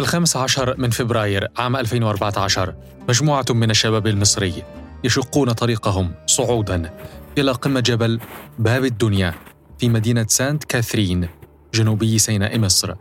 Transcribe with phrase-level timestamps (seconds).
[0.00, 2.74] الخامس عشر من فبراير عام 2014
[3.08, 4.62] مجموعة من الشباب المصري
[5.04, 6.90] يشقون طريقهم صعودا
[7.38, 8.20] إلى قمة جبل
[8.58, 9.34] باب الدنيا
[9.78, 11.28] في مدينة سانت كاثرين
[11.74, 12.94] جنوبي سيناء مصر.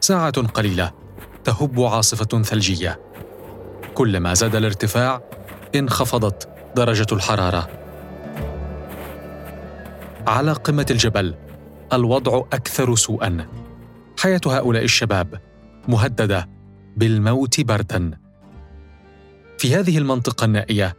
[0.00, 0.92] ساعة قليلة
[1.44, 3.00] تهب عاصفة ثلجية.
[3.94, 5.22] كلما زاد الارتفاع
[5.74, 7.68] انخفضت درجة الحرارة.
[10.26, 11.34] على قمة الجبل
[11.92, 13.46] الوضع أكثر سوءا.
[14.18, 15.40] حياة هؤلاء الشباب
[15.88, 16.48] مهددة
[16.96, 18.10] بالموت بردا.
[19.58, 20.96] في هذه المنطقة النائية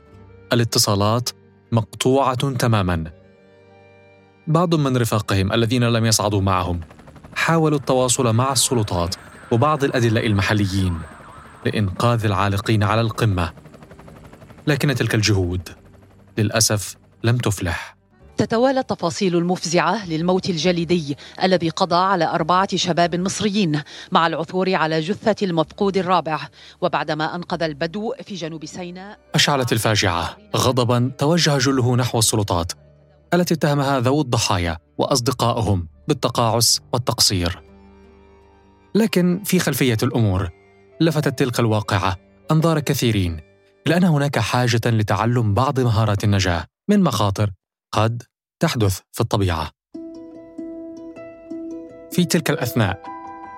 [0.54, 1.30] الاتصالات
[1.72, 3.12] مقطوعة تماما.
[4.48, 6.80] بعض من رفاقهم الذين لم يصعدوا معهم
[7.36, 9.16] حاولوا التواصل مع السلطات
[9.52, 11.00] وبعض الأدلاء المحليين
[11.66, 13.54] لإنقاذ العالقين على القمة
[14.68, 15.70] لكن تلك الجهود
[16.38, 17.97] للأسف لم تفلح.
[18.38, 23.82] تتوالى التفاصيل المفزعة للموت الجليدي الذي قضى على أربعة شباب مصريين
[24.12, 26.40] مع العثور على جثة المفقود الرابع.
[26.82, 29.20] وبعدما أنقذ البدو في جنوب سيناء.
[29.36, 32.72] أشعلت الفاجعة غضبا توجه جله نحو السلطات
[33.34, 37.62] التي اتهمها ذوو الضحايا وأصدقائهم بالتقاعس والتقصير.
[38.96, 40.50] لكن في خلفية الأمور
[41.02, 42.18] لفتت تلك الواقعة
[42.52, 43.40] أنظار كثيرين
[43.86, 47.52] لأن هناك حاجة لتعلم بعض مهارات النجاة من مخاطر
[47.94, 48.24] قد
[48.60, 49.72] تحدث في الطبيعة.
[52.12, 53.04] في تلك الأثناء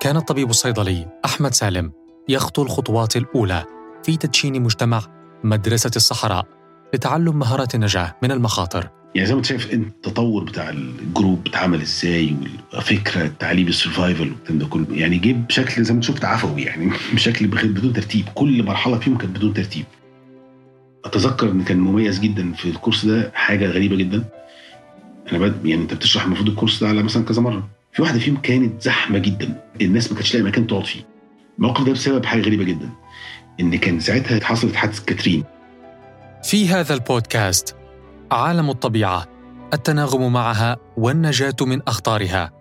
[0.01, 1.91] كان الطبيب الصيدلي أحمد سالم
[2.29, 3.65] يخطو الخطوات الأولى
[4.03, 5.01] في تدشين مجتمع
[5.43, 6.45] مدرسة الصحراء
[6.93, 8.89] لتعلم مهارات النجاة من المخاطر.
[9.15, 12.35] يعني زي ما انت شايف أنت التطور بتاع ال group بيتعمل إزاي
[12.73, 16.61] والفكرة التعليم ال survival والكلام ده كله يعني جه بشكل زي ما انت شفت عفوي
[16.61, 19.85] يعني بشكل بدون ترتيب كل مرحلة فيهم كانت بدون ترتيب
[21.05, 24.23] أتذكر إن كان مميز جدا في الكورس ده حاجة غريبة جدا.
[25.31, 27.69] أنا بد يعني أنت بتشرح المفروض الكورس ده على مثلا كذا مرة.
[27.93, 29.63] في واحدة فيهم كانت زحمة جدا.
[29.81, 31.01] الناس ما كانتش لاقي مكان تقعد فيه.
[31.57, 32.89] الموقف ده بسبب حاجة غريبة جدا.
[33.59, 35.43] إن كان ساعتها حصلت حادثة كاترين.
[36.43, 37.75] في هذا البودكاست
[38.31, 39.27] عالم الطبيعة
[39.73, 42.51] التناغم معها والنجاة من أخطارها.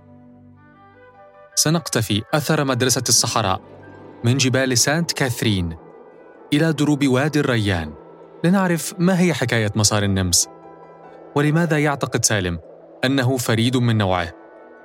[1.55, 3.61] سنقتفي أثر مدرسة الصحراء
[4.25, 5.77] من جبال سانت كاثرين
[6.53, 7.93] إلى دروب وادي الريان.
[8.45, 10.49] لنعرف ما هي حكاية مسار النمس
[11.35, 12.59] ولماذا يعتقد سالم
[13.05, 14.33] أنه فريد من نوعه.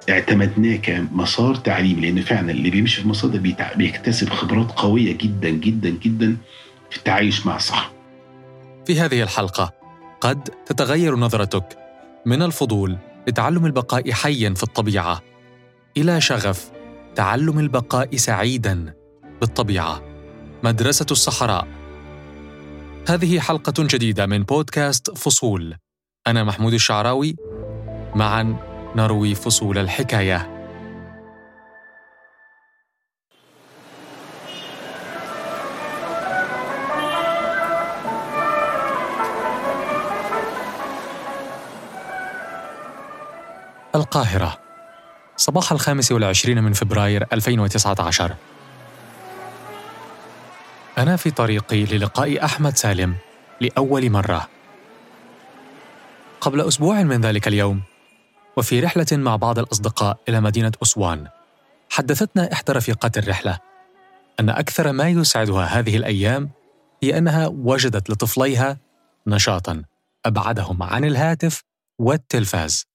[0.10, 3.40] اعتمدناه كمسار تعليمي لأن فعلا اللي بيمشي في المسار ده
[3.76, 6.38] بيكتسب خبرات قوية جدا جدا جدا
[6.90, 7.92] في التعايش مع الصحراء
[8.86, 9.74] في هذه الحلقة
[10.22, 11.78] قد تتغير نظرتك
[12.26, 12.98] من الفضول
[13.28, 15.22] لتعلم البقاء حيا في الطبيعة
[15.98, 16.72] إلى شغف
[17.16, 18.94] تعلم البقاء سعيدا
[19.42, 20.02] بالطبيعة.
[20.64, 21.68] مدرسة الصحراء.
[23.10, 25.76] هذه حلقة جديدة من بودكاست فصول.
[26.28, 27.36] أنا محمود الشعراوي.
[28.16, 28.58] معا
[28.96, 30.50] نروي فصول الحكاية.
[43.96, 44.58] القاهرة.
[45.38, 48.36] صباح الخامس والعشرين من فبراير 2019
[51.04, 53.16] أنا في طريقي للقاء أحمد سالم
[53.62, 54.50] لأول مرة.
[56.42, 57.82] قبل أسبوع من ذلك اليوم
[58.58, 61.28] وفي رحلة مع بعض الأصدقاء إلى مدينة أسوان
[61.90, 63.60] حدثتنا إحدى رفيقات الرحلة.
[64.40, 66.50] أن أكثر ما يسعدها هذه الأيام
[67.04, 68.78] هي أنها وجدت لطفليها
[69.28, 69.84] نشاطا
[70.26, 71.64] أبعدهم عن الهاتف
[72.00, 72.86] والتلفاز.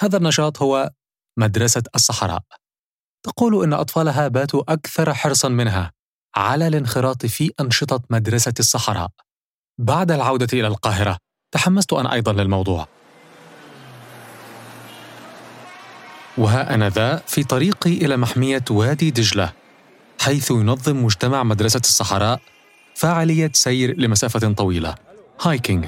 [0.00, 0.90] هذا النشاط هو
[1.36, 2.42] مدرسة الصحراء.
[3.22, 5.97] تقول إن أطفالها باتوا أكثر حرصا منها.
[6.36, 9.08] على الانخراط في أنشطة مدرسة الصحراء.
[9.78, 11.16] بعد العودة إلى القاهرة
[11.52, 12.88] تحمست أنا أيضا للموضوع.
[16.38, 19.52] وها أنا ذا في طريقي إلى محمية وادي دجلة
[20.20, 22.40] حيث ينظم مجتمع مدرسة الصحراء
[22.94, 24.94] فعالية سير لمسافة طويلة.
[25.40, 25.86] هايكينج.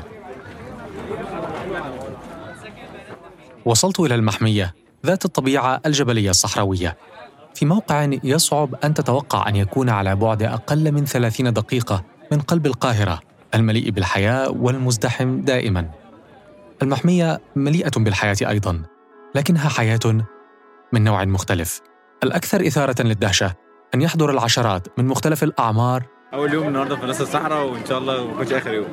[3.64, 4.74] وصلت إلى المحمية
[5.06, 6.96] ذات الطبيعة الجبلية الصحراوية.
[7.60, 12.66] في موقع يصعب أن تتوقع أن يكون على بعد أقل من 30 دقيقة من قلب
[12.66, 13.20] القاهرة
[13.54, 15.90] المليء بالحياة والمزدحم دائما.
[16.82, 18.82] المحمية مليئة بالحياة أيضا
[19.34, 20.24] لكنها حياة
[20.92, 21.80] من نوع مختلف.
[22.22, 23.54] الأكثر إثارة للدهشة
[23.94, 26.06] أن يحضر العشرات من مختلف الأعمار.
[26.34, 28.88] أول يوم النهاردة في نص الصحراء وإن شاء الله ما يكونش آخر يوم.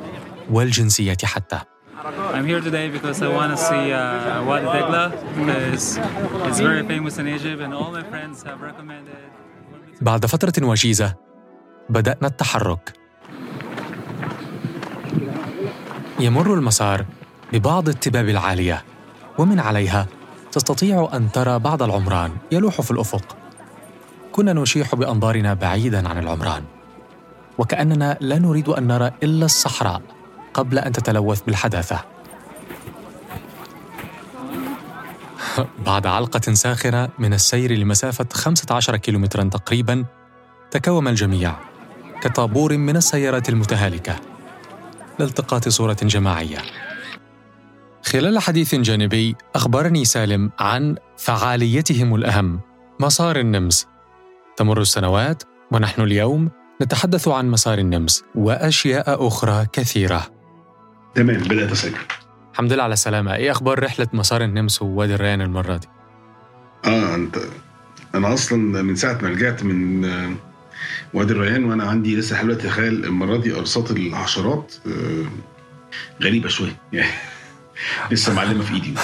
[0.50, 1.60] والجنسية حتى.
[1.98, 5.04] I'm here today because I want to see uh, Wadi Degla
[5.38, 5.98] because
[6.46, 9.18] it's very famous in Egypt and all my friends have recommended.
[10.00, 11.14] بعد فترة وجيزة
[11.90, 12.92] بدأنا التحرك.
[16.20, 17.04] يمر المسار
[17.52, 18.84] ببعض التباب العالية
[19.38, 20.06] ومن عليها
[20.52, 23.36] تستطيع أن ترى بعض العمران يلوح في الأفق.
[24.32, 26.64] كنا نشيح بأنظارنا بعيدا عن العمران
[27.58, 30.02] وكأننا لا نريد أن نرى إلا الصحراء.
[30.58, 32.04] قبل أن تتلوث بالحداثة.
[35.86, 40.04] بعد علقة ساخرة من السير لمسافة 15 كيلومترا تقريبا
[40.70, 41.54] تكوم الجميع
[42.20, 44.16] كطابور من السيارات المتهالكة
[45.18, 46.58] لالتقاط صورة جماعية.
[48.04, 52.60] خلال حديث جانبي أخبرني سالم عن فعاليتهم الأهم
[53.00, 53.86] مسار النمس.
[54.56, 56.50] تمر السنوات ونحن اليوم
[56.82, 60.37] نتحدث عن مسار النمس وأشياء أخرى كثيرة.
[61.18, 61.98] تمام بدات اسجل
[62.52, 65.88] الحمد لله على السلامة إيه أخبار رحلة مسار النمس ووادي الريان المرة دي؟
[66.84, 67.38] آه أنت
[68.14, 70.30] أنا أصلا من ساعة ما رجعت من آه،
[71.14, 75.26] وادي الريان وأنا عندي لسه دلوقتي تخيل المرة دي ارصات الحشرات آه،
[76.22, 77.12] غريبة شوية يعني
[78.10, 78.94] لسه معلمة في إيدي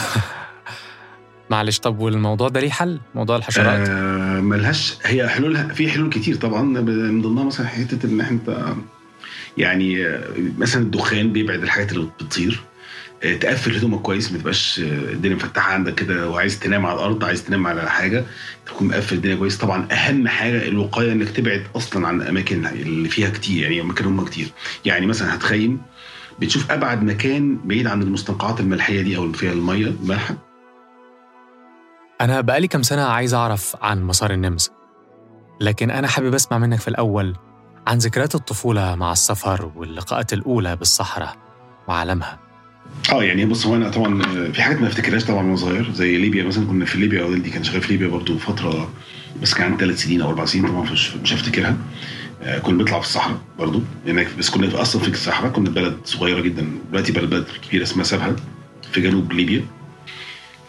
[1.51, 6.37] معلش طب والموضوع ده ليه حل؟ موضوع الحشرات؟ آه ملهاش هي حلولها في حلول كتير
[6.37, 8.75] طبعا من ضمنها مثلا حتة إن انت
[9.59, 10.25] يعني آه،
[10.59, 12.61] مثلا الدخان بيبعد الحاجات اللي بتطير
[13.23, 17.25] آه، تقفل هدومك كويس ما تبقاش آه، الدنيا مفتحة عندك كده وعايز تنام على الأرض
[17.25, 18.25] عايز تنام على حاجة
[18.67, 19.59] تكون مقفل الدنيا كويس.
[19.59, 24.25] طبعا أهم حاجة الوقاية إنك تبعد أصلا عن الأماكن اللي فيها كتير يعني اماكن هم
[24.25, 24.49] كتير.
[24.85, 25.81] يعني مثلا هتخيم
[26.41, 30.35] بتشوف أبعد مكان بعيد عن المستنقعات الملحية دي أو اللي فيها المية المالحه
[32.21, 34.71] أنا بقالي كام سنة عايز أعرف عن مسار النمس
[35.61, 37.37] لكن أنا حابب أسمع منك في الأول
[37.87, 41.37] عن ذكريات الطفولة مع السفر واللقاءات الأولى بالصحراء
[41.89, 42.39] وعالمها
[43.13, 44.23] آه يعني بص هو أنا طبعا
[44.53, 46.67] في حاجات ما افتكرهاش طبعا وأنا صغير زي ليبيا مثلا.
[46.67, 48.91] كنا في ليبيا والدي كان شغال في ليبيا برضو فترة
[49.43, 50.91] بس كان عندي ثلاث سنين أو أربع سنين طبعا
[51.23, 51.77] مش هفتكرها.
[52.43, 55.97] آه، كنا بنطلع في الصحراء برضو هناك بس كنا في أصلا في الصحراء كنا بلد
[56.05, 56.67] صغيرة جدا.
[56.91, 58.37] دلوقتي بلد بلد كبيرة اسمها سبها
[58.93, 59.65] في جنوب ليبيا.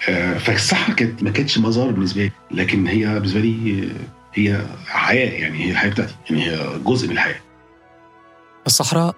[0.09, 3.89] آه، فالصحراء كانت ما كانتش مزار بالنسبة لي لكن هي بالنسبة لي
[4.35, 7.39] هي حياة يعني هي الحياة بتاعتي يعني هي جزء من الحياة.
[8.67, 9.15] الصحراء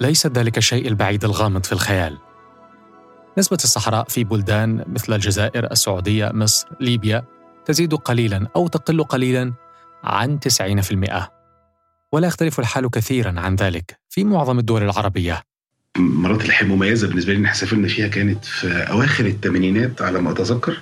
[0.00, 2.18] ليست ذلك الشيء البعيد الغامض في الخيال.
[3.38, 7.24] نسبة الصحراء في بلدان مثل الجزائر، السعودية، مصر، ليبيا
[7.64, 9.52] تزيد قليلا أو تقل قليلا
[10.04, 11.30] عن 90%
[12.12, 15.42] ولا يختلف الحال كثيرا عن ذلك في معظم الدول العربية.
[15.98, 20.30] مرات اللي هي مميزة بالنسبة لي إحنا سافرنا فيها كانت في أواخر الثمانينات على ما
[20.30, 20.80] أتذكر.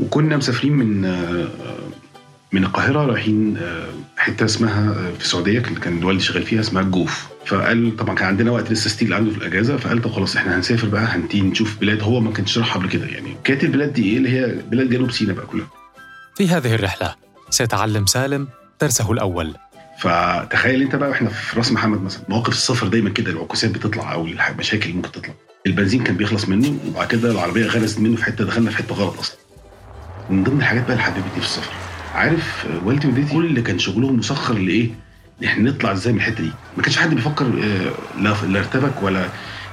[0.00, 1.48] وكنا مسافرين من آه،
[2.52, 6.82] من القاهرة رايحين آه، حتة اسمها آه، في السعودية كان كان والدي شغال فيها اسمها
[6.82, 10.56] الجوف فقال طبعا كان عندنا وقت لسه still عنده في الأجازة فقال طب خلاص إحنا
[10.56, 13.06] هنسافر بقى هنتنين نشوف بلاد هو ما كانش راحها قبل كده.
[13.06, 15.66] يعني كانت البلاد دي إيه؟ اللي هي بلاد جنوب سيناء بقى كلها.
[16.36, 17.14] في هذه الرحلة
[17.50, 18.48] سيتعلم سالم
[18.80, 19.54] درسه الأول.
[20.00, 24.26] فتخيل أنت بقى وإحنا في راس محمد مثلا مواقف السفر دايما كده العكوسات بتطلع أو
[24.26, 25.34] المشاكل اللي ممكن تطلع.
[25.66, 29.18] البنزين كان بيخلص منه وبعد كده العربية غرزت منه في حتة دخلنا في حتة غلط
[29.18, 29.36] أصلا.
[30.30, 31.72] من ضمن الحاجات بقى اللي حببتني في السفر
[32.14, 34.90] عارف والدي ووالدتي كل اللي كان شغلهم مسخر لإيه؟
[35.42, 39.02] ان إحنا نطلع إزاي من الحتة دي ما كانش حد بيفكر آه، لا لا ارتبك
[39.02, 39.28] ولا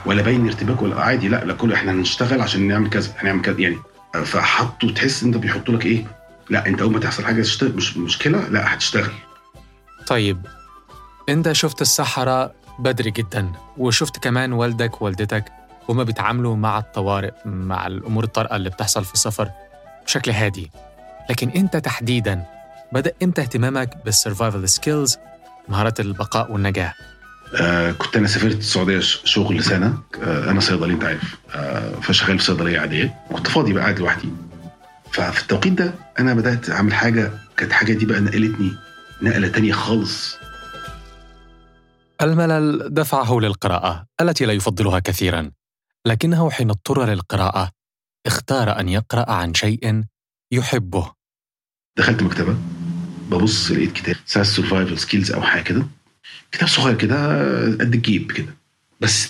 [0.06, 3.60] ولا باين ارتباك ولا عادي لا لا كل إحنا هنشتغل عشان نعمل كذا هنعمل كذا
[3.60, 3.78] يعني
[4.26, 6.06] فحطوا تحس أنت بيحطوا لك إيه؟
[6.50, 9.12] لا أنت أول ما تحصل حاجة مش مشكلة لا هتشتغل
[10.08, 10.46] طيب
[11.30, 15.46] أنت شفت الصحراء بدري جدا وشفت كمان والدك ووالدتك
[15.88, 19.50] وما بيتعاملوا مع الطوارئ مع الأمور الطارئة اللي بتحصل في السفر
[20.06, 20.72] بشكل هادي
[21.30, 22.46] لكن أنت تحديدا
[22.94, 25.18] بدأ إمتى اهتمامك بال survival skills
[25.68, 26.94] مهارات البقاء والنجاة
[27.62, 29.98] آه كنت أنا سافرت السعودية شغل سنة.
[30.24, 31.38] آه أنا صيدلي أنت عارف.
[31.56, 33.20] آه فشغال في صيدلية عادية.
[33.32, 34.30] كنت فاضي بقى قاعد لوحدي.
[35.12, 37.32] ففي التوقيت ده أنا بدأت أعمل حاجة.
[37.58, 38.72] كانت حاجة دي بقى نقلتني
[39.22, 40.38] نقلة تانية خالص.
[42.22, 45.52] الملل دفعه للقراءة التي لا يفضلها كثيرا.
[46.06, 47.72] لكنه حين اضطر للقراءة
[48.26, 50.04] اختار أن يقرأ عن شيء
[50.52, 51.12] يحبه.
[52.00, 52.58] دخلت مكتبة
[53.32, 55.88] ببص لقيت كتاب ساعة survival skills أو حاجة كده.
[56.52, 58.56] كتاب صغير كده قد الجيب كده
[59.02, 59.30] بس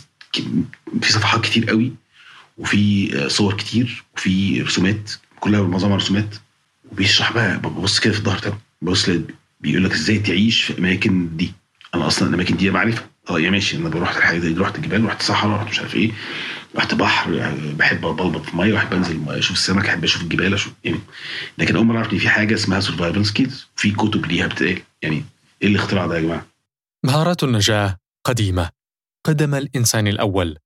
[1.01, 1.91] في صفحات كتير قوي
[2.57, 6.35] وفي صور كتير وفي رسومات كلها معظمها رسومات.
[6.91, 9.09] وبيشرح بقى ببص كده في الظهر بتاعه ببص
[9.61, 11.53] بيقول لك إزاي تعيش في أماكن دي.
[11.95, 15.21] أنا أصلا الأماكن دي معرفه آه يا ماشي أنا بروح الحاجة دي رحت جبال رحت
[15.21, 16.11] صحراء رحت مش عارف إيه.
[16.75, 20.73] رحت بحر يعني بحب بلبط في ميه بحب انزل أشوف السمك احب أشوف الجبال أشوف
[20.83, 20.99] يعني
[21.57, 25.25] لكن أول مرة أعرف إن في حاجة اسمها survival skills في كتب ليها بتتقال يعني
[25.61, 26.45] إيه الاختراع ده يا جماعة؟
[27.05, 28.69] مهارات النجاة قديمة.
[29.25, 30.57] قدم الإنسان الأول.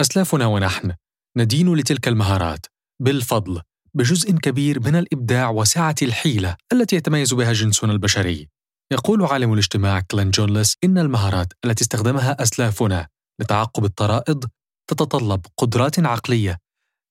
[0.00, 0.92] أسلافنا ونحن
[1.36, 2.66] ندين لتلك المهارات.
[3.02, 3.60] بالفضل
[3.94, 8.48] بجزء كبير من الإبداع وسعة الحيلة التي يتميز بها جنسنا البشري.
[8.92, 13.08] يقول عالم الاجتماع كلين جونلس إن المهارات التي استخدمها أسلافنا
[13.40, 14.44] لتعقب الطرائد
[14.90, 16.58] تتطلب قدرات عقلية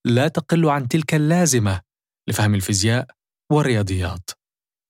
[0.06, 1.82] لا تقل عن تلك اللازمة
[2.30, 3.08] لفهم الفيزياء
[3.52, 4.30] والرياضيات.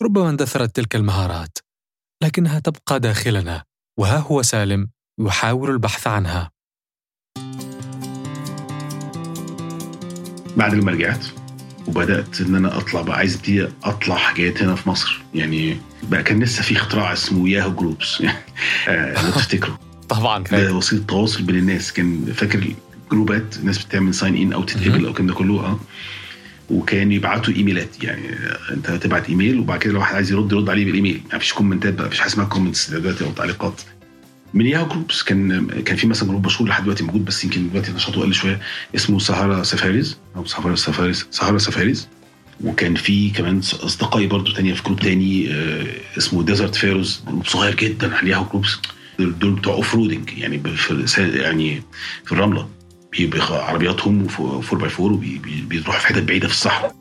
[0.04, 1.58] ربما اندثرت تلك المهارات
[2.24, 3.64] لكنها تبقى داخلنا
[4.00, 6.52] وها هو سالم يحاول البحث عنها.
[10.58, 11.26] بعد ما رجعت
[11.88, 15.22] وبدأت إن أنا أطلع بقى عايز ابتدي أطلع حاجات هنا في مصر.
[15.36, 18.44] يعني بقى كان لسه في اختراع اسمه Yahoo Groups يعني
[18.88, 19.93] لو تفتكروا.
[20.20, 20.44] طبعا.
[20.44, 21.94] ده وسيلة تواصل بين الناس.
[21.94, 22.64] كان فاكر
[23.12, 25.80] group ات الناس بتعمل sign in أو تتقبل أو الكلام ده كله آه.
[26.70, 28.04] وكان يبعتوا إيميلات.
[28.04, 28.36] يعني
[28.72, 31.22] أنت تبعت إيميل وبعد كده لو واحد عايز يرد يرد عليه بالإيميل.
[31.34, 33.82] ما فيش comment ات بقى مفيش حاجة اسمها comments دلوقتي أو تعليقات.
[34.54, 37.92] من Yahoo Groups كان كان في مثلا group مشهور لحد دلوقتي موجود بس يمكن دلوقتي
[37.92, 38.60] نشاطه قل شوية.
[38.96, 42.08] اسمه Sahara Safaris أو Sahara Safaris Sahara Safaris
[42.64, 45.86] وكان في كمان أصدقائي برضو تانية في group تاني آه
[46.18, 48.78] اسمه Desert Fairos group صغير جدا على Yahoo Groups
[49.32, 51.82] دول بتوع off-roading يعني في يعني
[52.26, 52.68] في الرملة.
[53.50, 55.20] عربياتهم 4 باي 4
[55.66, 56.96] وبيروحوا في حتت بعيدة في الصحراء.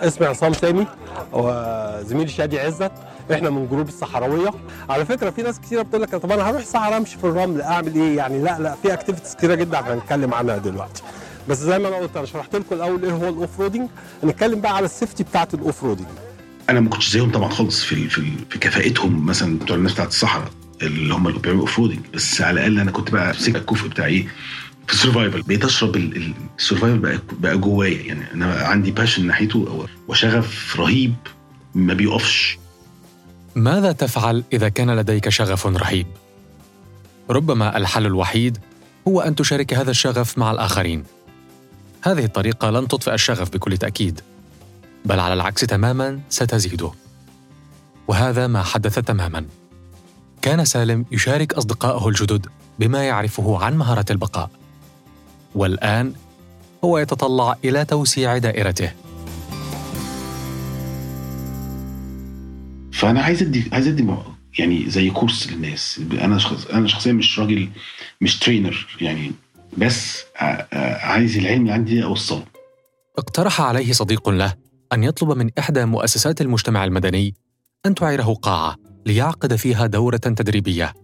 [0.00, 0.86] اسمي عصام سامي
[1.32, 2.92] وزميلي شادي عزت
[3.32, 4.50] إحنا من group الصحراوية.
[4.90, 7.94] على فكرة في ناس كتيرة بتقول لك طب أنا هروح الصحراء أمشي في الرمل أعمل
[7.94, 11.02] إيه؟ يعني لا لا في activities كتيرة جدا هنتكلم عنها دلوقتي.
[11.48, 13.88] بس زي ما أنا قلت أنا شرحت لكم الأول إيه هو ال off-roading
[14.22, 16.06] هنتكلم بقى على ال safety بتاعة ال off-roading
[16.70, 20.50] أنا ما كنتش زيهم طبعا خالص في في, في كفاءتهم مثلا بتوع الناس بتاعت الصحراء.
[20.82, 21.80] اللي هم اللي بيعملوا off
[22.14, 24.26] بس على الأقل أنا كنت بقى أمسك الكفء بتاع إيه
[24.86, 25.96] في ال survival بقيت أشرب
[26.58, 28.02] ال survival بقى بقى جوايا.
[28.02, 31.14] يعني أنا عندي passion ناحيته وشغف رهيب
[31.74, 32.58] ما بيقفش.
[33.54, 36.06] ماذا تفعل إذا كان لديك شغف رهيب؟
[37.30, 38.58] ربما الحل الوحيد
[39.08, 41.04] هو أن تشارك هذا الشغف مع الآخرين.
[42.02, 44.20] هذه الطريقة لن تطفئ الشغف بكل تأكيد
[45.04, 46.90] بل على العكس تماما ستزيده.
[48.08, 49.44] وهذا ما حدث تماما.
[50.48, 52.46] كان سالم يشارك أصدقائه الجدد
[52.78, 54.50] بما يعرفه عن مهارة البقاء.
[55.54, 56.12] والآن
[56.84, 58.92] هو يتطلع إلى توسيع دائرته.
[62.92, 64.08] فأنا عايز أدي عايز أدي
[64.58, 66.00] يعني زي كورس للناس.
[66.12, 67.68] أنا شخص أنا شخصيا مش راجل
[68.20, 69.32] مش ترينر يعني
[69.78, 70.24] بس
[71.02, 72.44] عايز العلم اللي عندي اوصله
[73.18, 74.54] اقترح عليه صديق له
[74.92, 77.34] أن يطلب من إحدى مؤسسات المجتمع المدني
[77.86, 78.87] أن تعيره قاعة.
[79.08, 80.94] ليعقد فيها دورة تدريبية.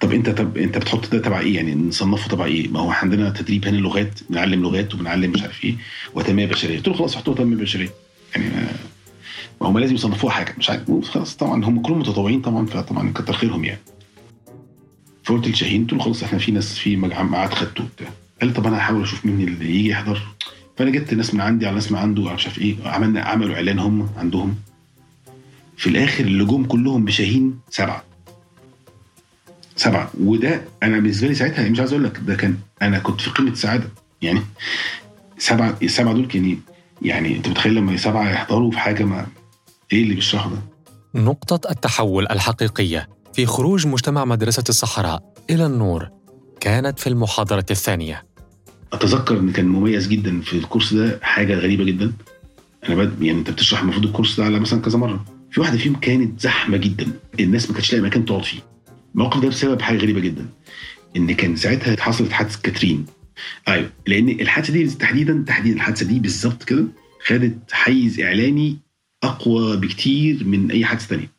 [0.00, 3.30] طب انت طب انت بتحط ده تبع إيه؟ يعني نصنفه تبع إيه؟ ما هو عندنا
[3.30, 5.76] تدريب هنا لغات بنعلم لغات وبنعلم مش عارف إيه
[6.14, 6.76] وتنمية بشرية.
[6.76, 7.90] قلت له خلاص حطوها تنمية بشرية.
[8.36, 8.50] يعني
[9.60, 10.54] ما هم لازم يصنفوها حاجة.
[10.58, 13.80] مش عارف خلاص طبعا هم كلهم متطوعين طبعا فطبعا كتر خيرهم يعني.
[15.24, 18.08] فقلت لشاهين قلت له خلاص إحنا في ناس في مجموعات خدته وبتاع.
[18.40, 20.22] قال لي طب أنا هحاول أشوف مين اللي يجي يحضر.
[20.76, 23.78] فأنا جبت ناس من عندي على ناس من عنده مش عارف إيه عملنا عملوا إعلان
[23.78, 24.54] هم عندهم.
[25.80, 28.04] في الآخر اللي جم كلهم بشاهين سبعة.
[29.76, 30.10] سبعة.
[30.20, 33.50] وده أنا بالنسبة لي ساعتها مش عايز أقول لك ده كان أنا كنت في قمة
[33.50, 33.88] السعادة.
[34.22, 34.40] يعني
[35.38, 36.58] سبعة السبعة دول كان
[37.02, 39.26] يعني أنت متخيل لما سبعة يحضروا في حاجة ما
[39.92, 40.58] إيه اللي بيشرحه ده؟
[41.20, 46.08] نقطة التحول الحقيقية في خروج مجتمع مدرسة الصحراء إلى النور
[46.60, 48.24] كانت في المحاضرة الثانية.
[48.92, 52.12] أتذكر إن كان مميز جدا في الكورس ده حاجة غريبة جدا.
[52.88, 53.22] أنا بد...
[53.22, 55.24] يعني أنت بتشرح المفروض الكورس ده على مثلا كذا مرة.
[55.50, 57.12] في واحدة فيهم كانت زحمة جدا.
[57.40, 58.60] الناس ما كانتش لاقي مكان تقعد فيه.
[59.14, 60.46] الموقف ده بسبب حاجة غريبة جدا
[61.16, 63.06] إن كان ساعتها حصلت حادثة كاترين.
[63.68, 66.84] أيوه لأن الحادثة دي تحديدا تحديدا الحادثة دي بالظبط كده
[67.26, 68.76] خدت حيز إعلامي
[69.22, 71.30] أقوى بكتير من أي حادثة ثانية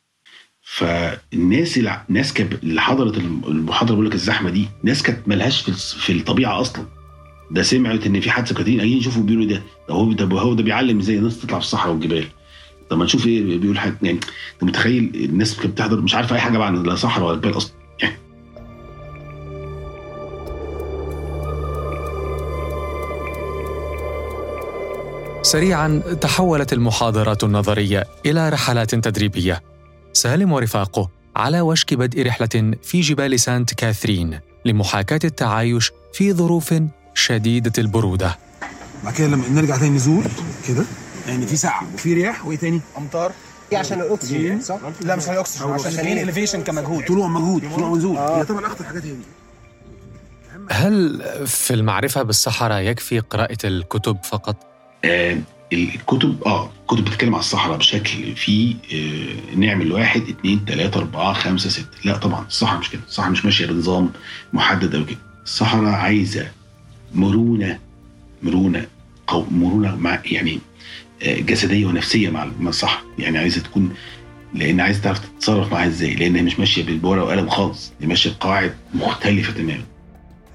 [0.61, 6.85] فالناس الناس اللي حضرت المحاضرة بقول لك الزحمة دي ناس كانت ملهاش في, الطبيعة أصلا.
[7.51, 10.63] ده سمعت إن في حادثة كاترين جايين يشوفوا بيقولوا ده؟ ده هو ده هو ده
[10.63, 12.25] بيعلم إزاي الناس تطلع في الصحراء والجبال.
[12.91, 14.19] طب ما نشوف إيه بيقول حاجة يعني
[14.53, 17.71] انت متخيل الناس كانت بتحضر؟ مش عارفه أي حاجة عن لا صحراء ولا جبال أصلا
[17.99, 18.17] يعني.
[25.41, 29.61] سريعا تحولت المحاضرات النظرية إلى رحلات تدريبية.
[30.13, 36.73] سالم ورفاقه على وشك بدء رحلة في جبال سانت كاثرين لمحاكاة التعايش في ظروف
[37.13, 38.37] شديدة البرودة.
[39.03, 40.23] بعد كده لما نرجع تاني نزول
[40.67, 40.85] كده؟
[41.27, 43.31] يعني في سقعه وفي رياح وإيه تاني؟ أمطار.
[43.69, 47.05] دي عشان الأكسجين صح؟ لا مش عشان الاكسجين عشان الإليفيشن كمجهود.
[47.05, 49.23] طلوع مجهود طلوع ونزول هي طبعا اخطر حاجات هي دي
[50.71, 54.55] هل في المعرفة بالصحراء يكفي قراءة الكتب فقط؟
[55.05, 55.37] آه
[55.73, 61.69] الكتب آه كتب بتتكلم على الصحراء بشكل في آه نعمل واحد اثنين ثلاثة أربعة خمسة
[61.69, 61.97] ستة.
[62.05, 63.01] لا طبعا الصحراء مش كده.
[63.07, 64.11] الصحراء مش ماشية بنظام
[64.53, 65.17] محدد أو كده.
[65.43, 66.47] الصحراء عايزة
[67.13, 67.79] مرونة
[68.43, 68.87] مرونة
[69.29, 70.59] أو مرونة مع يعني
[71.23, 73.93] آه جسدية ونفسية مع الصحراء يعني عايزة تكون
[74.53, 77.91] لأن عايز تعرف تتصرف معاها إزاي لأن هي مش ماشية بالورقة وقلم خالص.
[78.01, 79.83] هي ماشية بقواعد مختلفة تماما.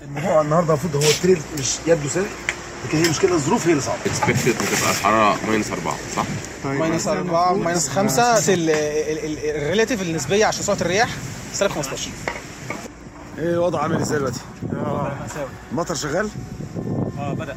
[0.02, 2.26] الموضوع النهارده المفروض هو ال trail مش يبدو سهل
[2.88, 3.98] لكن هي المشكلة الظروف هي اللي صعبة.
[4.06, 6.24] expected بتبقى الحرارة minus 4 صح؟
[6.64, 11.08] minus 4 minus 5 ال relative النسبية عشان سرعة الرياح
[11.52, 12.10] سالب 15
[13.38, 14.40] إيه الوضع عامل إزاي دلوقتي؟
[15.72, 16.28] المطر شغال؟
[17.18, 17.56] آه بدأ.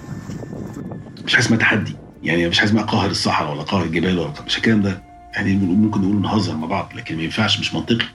[1.25, 1.95] مش اسمها تحدي.
[2.23, 5.03] يعني مش حاجة اسمها قاهر الصحراء ولا قاهر الجبال ولا مش الكلام ده.
[5.33, 8.05] يعني ممكن نقول نهزر مع بعض لكن ما ينفعش مش منطقي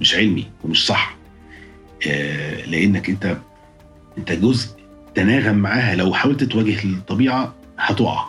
[0.00, 1.16] مش علمي ومش صح.
[2.06, 3.36] آه لأنك أنت
[4.18, 4.68] أنت جزء
[5.14, 5.96] تناغم معاها.
[5.96, 8.28] لو حاولت تواجه الطبيعة هتقع.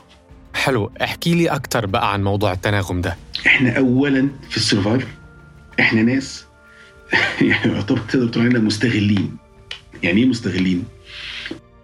[0.53, 0.91] حلو.
[1.03, 3.17] احكي لي أكثر بقى عن موضوع التناغم ده.
[3.47, 5.07] إحنا اولا في السرفايفل
[5.79, 6.45] إحنا ناس
[7.41, 9.37] يعني يعتبر تقدر تقول علينا مستغلين.
[10.03, 10.83] يعني إيه مستغلين؟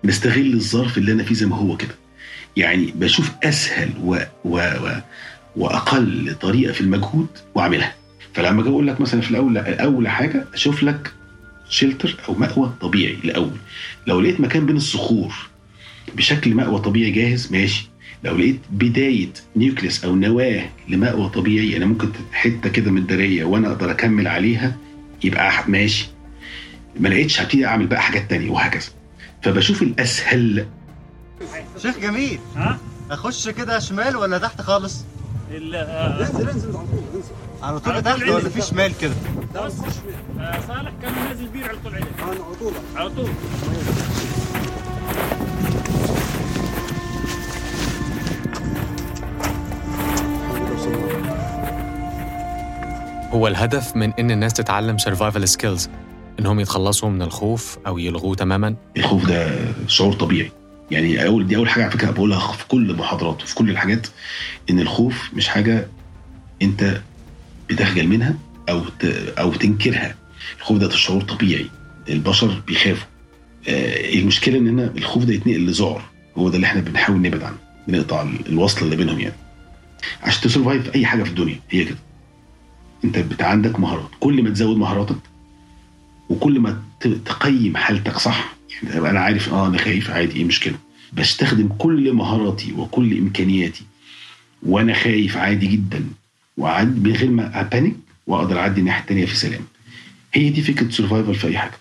[0.03, 1.95] نستغل الظرف اللي أنا فيه زي ما هو كده.
[2.57, 4.15] يعني بشوف أسهل و...
[4.45, 4.57] و...
[4.57, 4.89] و...
[5.55, 7.93] وأقل طريقة في المجهود وأعملها.
[8.33, 11.13] فلما أجي أقول لك مثلا في الأول لا أول حاجة أشوف لك
[11.69, 13.57] شيلتر أو مأوى طبيعي الأول.
[14.07, 15.33] لو لقيت مكان بين الصخور
[16.15, 17.89] بشكل مأوى طبيعي جاهز ماشي.
[18.23, 23.91] لو لقيت بداية نيوكليس أو نواه لمأوى طبيعي أنا ممكن حتة كده متداريه وأنا أقدر
[23.91, 24.75] أكمل عليها
[25.23, 26.07] يبقى ماشي.
[26.99, 28.89] ما لقيتش هبتدي أعمل بقى حاجات تانية وهكذا.
[29.43, 30.65] فبشوف الأسهل
[31.81, 32.39] شيخ جميل.
[32.55, 32.77] ها؟
[33.11, 35.03] أخش كده شمال ولا تحت خالص؟
[35.51, 35.75] انزل
[36.49, 37.31] انزل على طول انزل.
[37.63, 39.13] على طول تحت ولا في شمال كده؟
[40.67, 42.73] صالح كان نازل بير على طول عليه على طول.
[42.95, 43.29] على طول.
[53.31, 55.89] هو الهدف من إن الناس تتعلم survival skills
[56.39, 59.49] إنهم يتخلصوا من الخوف أو يلغوه تماما؟ الخوف ده
[59.87, 60.51] شعور طبيعي.
[60.91, 64.07] يعني اول دي أول حاجة على فكرة بقولها في كل المحاضرات وفي كل الحاجات
[64.69, 65.87] إن الخوف مش حاجة
[66.61, 67.01] أنت
[67.69, 68.35] بتخجل منها
[68.69, 68.81] أو.
[69.39, 70.15] أو تنكرها.
[70.59, 71.67] الخوف ده شعور طبيعي.
[72.09, 73.07] البشر بيخافوا.
[73.69, 76.01] آه المشكلة إن هنا الخوف ده يتنقل لذعر
[76.37, 77.57] هو ده اللي إحنا بنحاول نبعد عنه
[77.87, 79.35] بنقطع الوصل اللي بينهم يعني.
[80.23, 81.97] عشان ت survive أي حاجة في الدنيا هي كده.
[83.03, 84.09] أنت بت عندك مهارات.
[84.19, 85.15] كل ما تزود مهاراتك
[86.29, 86.81] وكل ما
[87.25, 90.75] تقيم حالتك صح يعني أنا عارف آه أنا خايف عادي إيه مشكله
[91.13, 93.83] بستخدم كل مهاراتي وكل إمكانياتي
[94.63, 96.03] وأنا خايف عادي جدا
[96.57, 97.95] وعادي من غير ما أ panic
[98.27, 99.61] وأقدر أعدي الناحية الثانية في سلام.
[100.33, 101.77] هي دي فكرة survival في أي حاجة.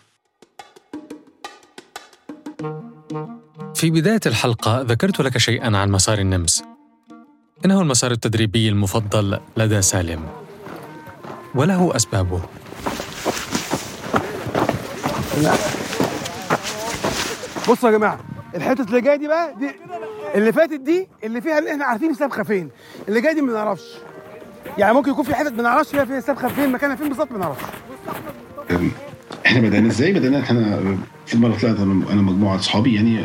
[3.74, 6.62] في بداية الحلقة ذكرت لك شيئا عن مسار النمس.
[7.64, 10.26] إنه المسار التدريبي المفضل لدى سالم.
[11.54, 12.42] وله أسبابه.
[17.70, 18.20] بصوا يا جماعة
[18.54, 19.70] الحته اللي جاية دي بقى دي
[20.34, 22.70] اللي فاتت دي اللي فيها اللي إحنا عارفين السبخة فين
[23.08, 23.84] اللي جاية دي ما نعرفش
[24.78, 27.38] يعني ممكن يكون في حتت ما نعرفش فيها فيها السبخه فين مكانها فين بالظبط ما
[27.38, 27.62] نعرفش
[29.46, 33.20] إحنا بدأنا إزاي؟ بدأنا إحنا في مرة طلعت أنا مجموعة أصحابي يعني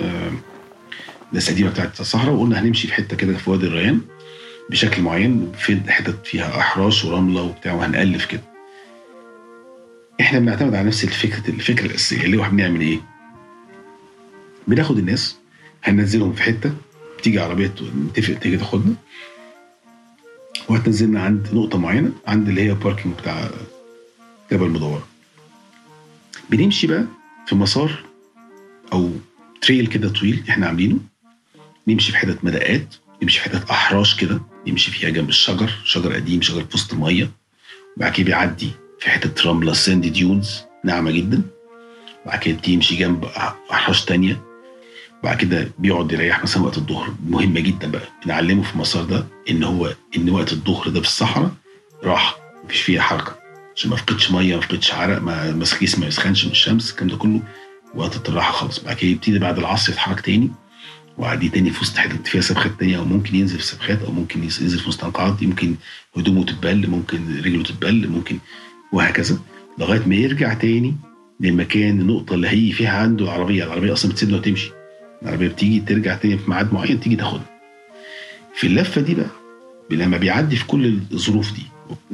[1.32, 4.02] ناس قديمة بتاعت الصحراء وقلنا هنمشي في حتة كده في وادي الريان
[4.70, 8.42] بشكل معين في حتت فيها أحراش ورملة وبتاع وهنألف كده.
[10.22, 13.14] إحنا بنعتمد على نفس الفكرة الفكرة الأساسية اللي هو إحنا بنعمل إيه؟
[14.67, 15.36] بناخد الناس
[15.84, 16.73] هننزلهم في حتة
[17.23, 17.73] تيجي عربية
[18.10, 18.95] نتفق تيجي تاخدنا.
[20.69, 23.49] وهتنزلنا عند نقطة معينة عند اللي هي باركينج بتاع
[24.51, 25.08] جبل مدوره.
[26.49, 27.06] بنمشي بقى
[27.47, 28.04] في مسار
[28.93, 29.12] أو
[29.62, 30.99] trail كده طويل إحنا عاملينه.
[31.88, 36.41] نمشي في حتت مدقات نمشي في حتت أحراش كده نمشي فيها جنب الشجر شجر قديم
[36.41, 37.32] شجر في وسط الميه
[37.97, 41.41] وبعد كده بيعدي في حتت رملة sand dunes ناعمة جدا.
[42.25, 43.25] وبعد كده تمشي جنب
[43.71, 44.41] أحراش تانية.
[45.26, 47.16] بعد كده بيقعد يريح مثلا وقت الظهر.
[47.28, 51.52] مهمه جدا بقى بنعلمه في المسار ده إن هو إن وقت الظهر ده في الصحراء
[52.04, 53.36] راحه مفيش فيها حركة.
[53.76, 57.18] عشان ما افقدش مية ما افقدش عرق ما جسمي ما يسخنش من الشمس الكلام ده
[57.18, 57.42] كله.
[57.96, 58.80] وقت الراحة خالص.
[58.80, 60.52] بعد كده يبتدي بعد العصر يتحرك تاني.
[61.18, 64.44] وعادي تاني في وسط حتت فيها سبخات تانية أو ممكن ينزل في سبخات أو ممكن
[64.44, 65.76] ينزل في مستنقعات ممكن
[66.18, 68.38] هدومه تتبل ممكن رجله تتبل ممكن
[68.94, 69.40] وهكذا.
[69.80, 70.96] لغاية ما يرجع تاني
[71.40, 73.64] للمكان النقطة اللي هي فيها عنده العربية.
[73.64, 74.72] العربية أصلا بتسيبنا وتمشي.
[75.23, 77.45] العربيه بتيجي ترجع تاني في ميعاد معين تيجي تاخدها.
[78.56, 79.30] في اللفة دي بقى
[79.91, 81.63] لما بيعدي في كل الظروف دي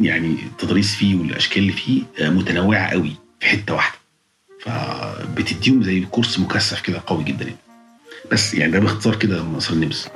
[0.01, 3.97] يعني التضاريس فيه والأشكال اللي فيه آه، متنوعة قوي في حتة واحدة.
[4.61, 7.57] فبتديهم زي كورس مكثف كده قوي جدا يعني.
[8.31, 10.09] بس يعني ده باختصار كده مسار النمس.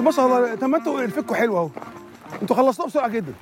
[0.00, 1.70] ما شاء الله طب ما أنتوا الفكوا حلو اهو.
[2.42, 3.32] أنتوا خلصتوها بسرعة جدا.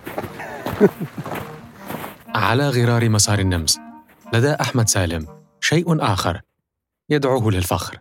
[2.34, 3.78] على غرار مسار النمس.
[4.34, 5.26] لدى أحمد سالم
[5.60, 6.40] شيء آخر
[7.10, 7.98] يدعوه للفخر.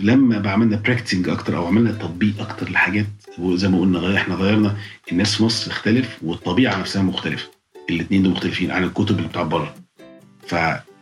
[0.00, 3.06] لما عملنا practicing أكتر أو عملنا تطبيق أكتر لحاجات
[3.38, 4.76] وزي ما قلنا إحنا غيرنا
[5.12, 7.48] الناس في مصر تختلف والطبيعة نفسها مختلفة.
[7.90, 9.74] الاثنين دول مختلفين عن الكتب اللي بتاع بره.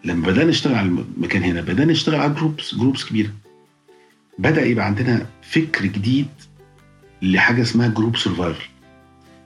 [0.04, 3.30] لما بدأنا نشتغل على المكان هنا بدأنا نشتغل على groups groups كبيرة.
[4.38, 6.28] بدأ يبقى عندنا فكر جديد
[7.22, 8.68] لحاجة اسمها group survival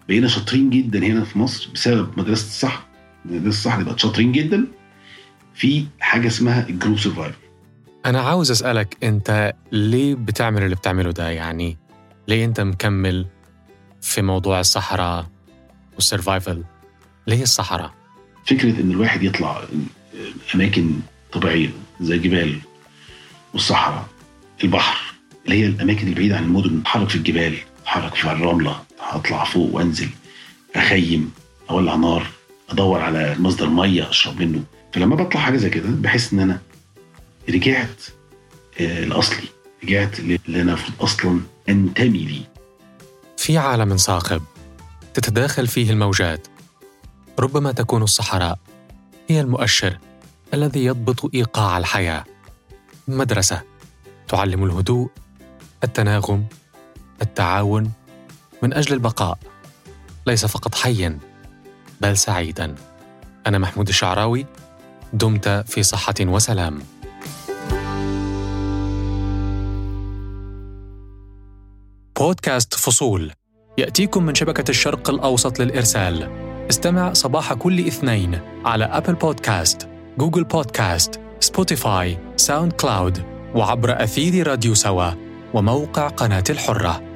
[0.08, 2.86] بقينا شاطرين جدا هنا في مصر بسبب مدرسة الصح
[3.24, 4.66] مدرسة الصح بقت شاطرين جدا
[5.58, 7.36] في حاجة اسمها ال group survival
[8.06, 11.76] أنا عاوز أسألك أنت ليه بتعمل اللي بتعمله ده يعني؟
[12.28, 13.26] ليه أنت مكمل
[14.00, 15.26] في موضوع الصحراء
[15.94, 16.64] وال survival؟
[17.26, 17.94] ليه الصحراء؟
[18.46, 19.62] فكرة إن الواحد يطلع
[20.54, 20.90] أماكن
[21.32, 22.58] طبيعية زي الجبال
[23.54, 24.06] والصحراء
[24.64, 29.74] البحر اللي هي الأماكن البعيدة عن المدن اتحرك في الجبال اتحرك في الرملة اطلع فوق
[29.74, 30.08] وأنزل
[30.76, 31.32] أخيم
[31.70, 32.26] أولع نار
[32.70, 36.60] أدور على مصدر مية أشرب منه فلما بطلع حاجة زي كده بحس إن أنا
[37.48, 38.02] رجعت
[38.80, 39.48] آه، لأصلي.
[39.84, 42.44] رجعت اللي أنا أصلا أنتمي ليه.
[43.36, 44.42] في عالم صاخب
[45.14, 46.46] تتداخل فيه الموجات.
[47.38, 48.58] ربما تكون الصحراء
[49.28, 49.98] هي المؤشر
[50.54, 52.24] الذي يضبط إيقاع الحياة.
[53.08, 53.62] مدرسة
[54.28, 55.10] تعلم الهدوء
[55.84, 56.44] التناغم
[57.22, 57.92] التعاون
[58.62, 59.38] من أجل البقاء.
[60.26, 61.18] ليس فقط حيا
[62.00, 62.74] بل سعيدا.
[63.46, 64.46] أنا محمود الشعراوي
[65.12, 66.78] دمت في صحة وسلام.
[72.18, 73.32] بودكاست فصول.
[73.78, 76.28] يأتيكم من شبكة الشرق الأوسط للإرسال.
[76.70, 83.22] استمع صباح كل اثنين على Apple Podcast Google Podcast Spotify SoundCloud
[83.54, 85.10] وعبر أثير راديو سوا
[85.54, 87.07] وموقع قناة الحرة.